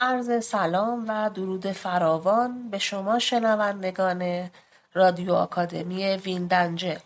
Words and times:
عرض 0.00 0.44
سلام 0.44 1.04
و 1.08 1.30
درود 1.30 1.72
فراوان 1.72 2.70
به 2.70 2.78
شما 2.78 3.18
شنوندگان 3.18 4.50
رادیو 4.94 5.34
آکادمی 5.34 6.04
ویندنجل 6.04 6.98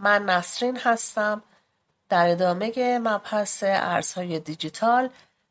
من 0.00 0.24
نسرین 0.24 0.76
هستم. 0.76 1.42
در 2.08 2.28
ادامه 2.28 2.98
مبحث 2.98 3.64
ارزهای 3.66 4.40
دیجیتال 4.40 5.10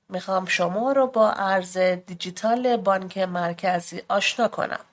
می‌خوام 0.10 0.46
شما 0.46 0.92
رو 0.92 1.08
با 1.08 1.32
ارز 1.32 1.78
دیجیتال 1.78 2.78
بانک 2.78 3.18
مرکزی 3.18 4.02
آشنا 4.10 4.48
کنم. 4.48 4.86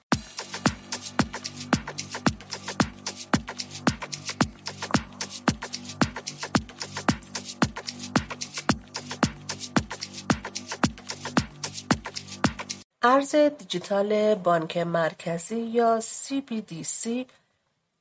ارز 13.04 13.34
دیجیتال 13.34 14.34
بانک 14.34 14.76
مرکزی 14.76 15.60
یا 15.60 16.00
CBDC 16.00 17.08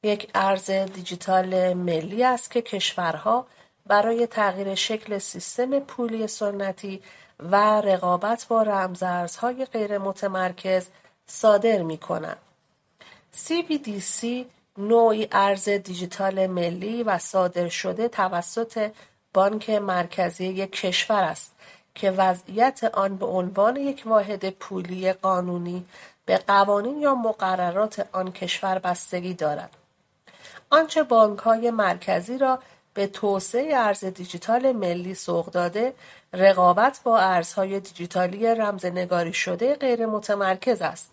یک 0.03 0.29
ارز 0.35 0.71
دیجیتال 0.71 1.73
ملی 1.73 2.23
است 2.23 2.51
که 2.51 2.61
کشورها 2.61 3.47
برای 3.85 4.27
تغییر 4.27 4.75
شکل 4.75 5.17
سیستم 5.17 5.79
پولی 5.79 6.27
سنتی 6.27 7.01
و 7.39 7.55
رقابت 7.81 8.45
با 8.49 8.63
رمزارزهای 8.63 9.65
غیر 9.65 9.97
متمرکز 9.97 10.87
صادر 11.25 11.81
می 11.81 11.97
کنند. 11.97 12.37
CBDC 13.47 14.25
نوعی 14.77 15.27
ارز 15.31 15.69
دیجیتال 15.69 16.47
ملی 16.47 17.03
و 17.03 17.17
صادر 17.17 17.69
شده 17.69 18.07
توسط 18.07 18.91
بانک 19.33 19.69
مرکزی 19.69 20.45
یک 20.45 20.71
کشور 20.71 21.23
است 21.23 21.55
که 21.95 22.11
وضعیت 22.11 22.83
آن 22.83 23.17
به 23.17 23.25
عنوان 23.25 23.75
یک 23.75 24.03
واحد 24.05 24.49
پولی 24.49 25.13
قانونی 25.13 25.85
به 26.25 26.37
قوانین 26.37 27.01
یا 27.01 27.15
مقررات 27.15 28.07
آن 28.11 28.31
کشور 28.31 28.79
بستگی 28.79 29.33
دارد. 29.33 29.77
آنچه 30.69 31.03
های 31.43 31.71
مرکزی 31.71 32.37
را 32.37 32.59
به 32.93 33.07
توسعه 33.07 33.77
ارز 33.77 34.05
دیجیتال 34.05 34.71
ملی 34.71 35.15
سوق 35.15 35.45
داده، 35.45 35.93
رقابت 36.33 37.01
با 37.03 37.19
ارزهای 37.19 37.79
دیجیتالی 37.79 38.47
رمزنگاری 38.47 39.33
شده 39.33 39.75
غیر 39.75 40.05
متمرکز 40.05 40.81
است. 40.81 41.11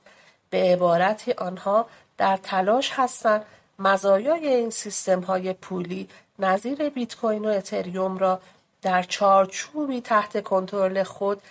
به 0.50 0.72
عبارتی 0.72 1.32
آنها 1.32 1.86
در 2.16 2.36
تلاش 2.36 2.90
هستند 2.94 3.44
مزایای 3.78 4.48
این 4.48 4.70
سیستم 4.70 5.20
های 5.20 5.52
پولی 5.52 6.08
نظیر 6.38 6.88
بیت 6.88 7.16
کوین 7.16 7.44
و 7.44 7.48
اتریوم 7.48 8.18
را 8.18 8.40
در 8.82 9.02
چارچوبی 9.02 10.00
تحت 10.00 10.42
کنترل 10.42 11.02
خود 11.02 11.42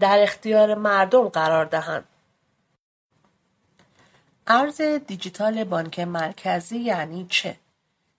در 0.00 0.22
اختیار 0.22 0.74
مردم 0.74 1.28
قرار 1.28 1.64
دهند. 1.64 2.04
ارز 4.46 4.80
دیجیتال 4.80 5.64
بانک 5.64 6.00
مرکزی 6.00 6.78
یعنی 6.78 7.26
چه؟ 7.30 7.56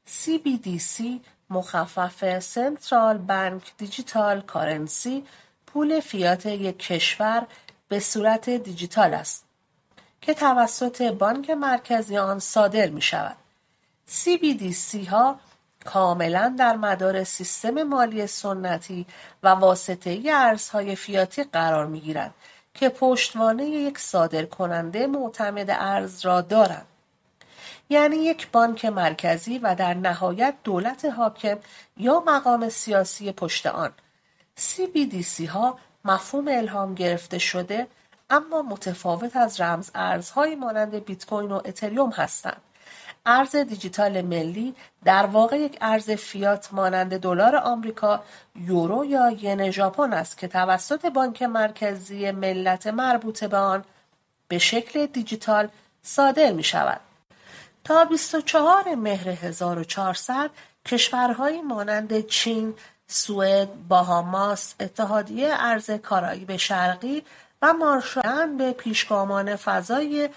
CBDC 0.07 1.03
مخفف 1.49 2.39
سنترال 2.39 3.17
بانک 3.17 3.71
دیجیتال 3.77 4.41
کارنسی 4.41 5.25
پول 5.67 5.99
فیات 5.99 6.45
یک 6.45 6.79
کشور 6.79 7.47
به 7.87 7.99
صورت 7.99 8.49
دیجیتال 8.49 9.13
است 9.13 9.45
که 10.21 10.33
توسط 10.33 11.01
بانک 11.01 11.49
مرکزی 11.49 12.17
آن 12.17 12.39
صادر 12.39 12.89
می 12.89 13.01
شود. 13.01 13.37
CBDC 14.09 15.07
ها 15.07 15.39
کاملا 15.85 16.55
در 16.59 16.75
مدار 16.75 17.23
سیستم 17.23 17.83
مالی 17.83 18.27
سنتی 18.27 19.05
و 19.43 19.47
واسطه‌ای 19.47 20.31
ارزهای 20.31 20.95
فیاتی 20.95 21.43
قرار 21.43 21.85
می‌گیرند 21.85 22.33
که 22.73 22.89
پشتوانه 22.89 23.65
یک 23.65 23.99
صادرکننده 23.99 25.07
معتمد 25.07 25.69
ارز 25.69 26.25
را 26.25 26.41
دارند. 26.41 26.85
یعنی 27.89 28.15
یک 28.15 28.51
بانک 28.51 28.85
مرکزی 28.85 29.57
و 29.57 29.75
در 29.75 29.93
نهایت 29.93 30.53
دولت 30.63 31.05
حاکم 31.05 31.57
یا 31.97 32.23
مقام 32.27 32.69
سیاسی 32.69 33.31
پشت 33.31 33.67
آن. 33.67 33.91
CBDC 34.59 35.41
ها 35.49 35.77
مفهوم 36.05 36.47
الهام 36.47 36.95
گرفته 36.95 37.37
شده 37.37 37.87
اما 38.29 38.61
متفاوت 38.61 39.35
از 39.35 39.61
رمز 39.61 39.91
ارزهایی 39.95 40.55
مانند 40.55 41.05
بیت 41.05 41.25
کوین 41.25 41.51
و 41.51 41.61
اتریوم 41.65 42.09
هستند. 42.09 42.61
ارز 43.25 43.55
دیجیتال 43.55 44.21
ملی 44.21 44.75
در 45.05 45.25
واقع 45.25 45.57
یک 45.57 45.77
ارز 45.81 46.11
فیات 46.11 46.73
مانند 46.73 47.17
دلار 47.17 47.55
آمریکا، 47.55 48.23
یورو 48.55 49.05
یا 49.05 49.29
ین 49.29 49.71
ژاپن 49.71 50.13
است 50.13 50.37
که 50.37 50.47
توسط 50.47 51.05
بانک 51.05 51.41
مرکزی 51.43 52.31
ملت 52.31 52.87
مربوطه 52.87 53.47
به 53.47 53.57
آن 53.57 53.83
به 54.47 54.57
شکل 54.57 55.05
دیجیتال 55.05 55.67
صادر 56.03 56.51
می 56.51 56.63
شود. 56.63 56.99
تا 57.83 58.05
24 58.05 58.95
مهر 58.95 59.29
1400 59.29 60.49
کشورهایی 60.85 61.61
مانند 61.61 62.27
چین، 62.27 62.73
سوئد، 63.07 63.87
باهاماس، 63.87 64.75
اتحادیه 64.79 65.49
ارز 65.51 65.91
کارائیب 65.91 66.57
شرقی 66.57 67.23
و 67.61 67.73
مارشال 67.73 68.57
به 68.57 68.71
پیشگامان 68.71 69.55
فضای 69.55 70.29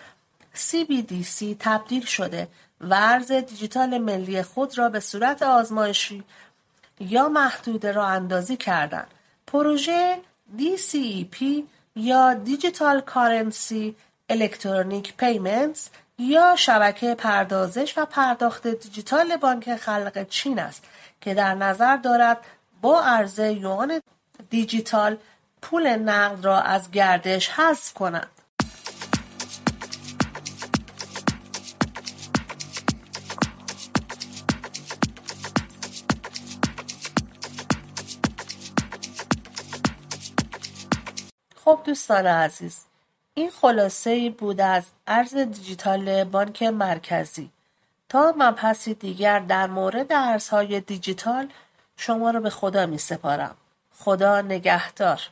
CBDC 0.54 1.56
تبدیل 1.58 2.04
شده 2.04 2.48
و 2.80 2.94
ارز 2.94 3.32
دیجیتال 3.32 3.98
ملی 3.98 4.42
خود 4.42 4.78
را 4.78 4.88
به 4.88 5.00
صورت 5.00 5.42
آزمایشی 5.42 6.24
یا 7.00 7.28
محدود 7.28 7.92
راه 7.92 8.06
اندازی 8.06 8.56
کردند. 8.56 9.10
پروژه 9.46 10.18
DCEP 10.58 11.44
یا 11.96 12.34
Digital 12.34 13.00
Currency 13.00 13.97
Electronic 14.30 15.16
Payments 15.16 15.88
یا 16.18 16.56
شبکه 16.56 17.14
پردازش 17.14 17.98
و 17.98 18.04
پرداخت 18.04 18.66
دیجیتال 18.66 19.36
بانک 19.36 19.76
خلق 19.76 20.28
چین 20.28 20.58
است 20.58 20.84
که 21.20 21.34
در 21.34 21.54
نظر 21.54 21.96
دارد 21.96 22.38
با 22.80 23.02
عرضه 23.02 23.52
یوان 23.52 24.00
دیجیتال 24.50 25.16
پول 25.62 25.86
نقد 25.86 26.44
را 26.44 26.60
از 26.60 26.91
گردش 26.91 27.48
حذف 27.48 27.92
کند. 27.92 28.28
خب 41.64 41.80
دوستان 41.84 42.26
عزیز 42.26 42.84
این 43.34 43.50
خلاصه 43.50 44.10
ای 44.10 44.30
بود 44.30 44.60
از 44.60 44.84
ارز 45.06 45.36
دیجیتال 45.36 46.24
بانک 46.24 46.62
مرکزی. 46.62 47.50
تا 48.08 48.34
مبحثی 48.36 48.94
دیگر 48.94 49.38
در 49.38 49.66
مورد 49.66 50.12
ارزهای 50.12 50.80
دیجیتال 50.80 51.48
شما 51.96 52.30
را 52.30 52.40
به 52.40 52.50
خدا 52.50 52.86
می 52.86 52.98
سپارم 52.98 53.56
خدا 53.98 54.40
نگهدار. 54.40 55.22